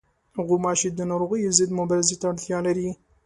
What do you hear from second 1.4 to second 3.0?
ضد مبارزې ته اړتیا لري.